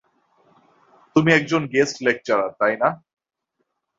তুমি 1.15 1.29
একজন 1.33 1.61
guest 1.73 1.97
lecturer, 2.05 2.51
তাই 2.59 2.75
না? 2.81 2.89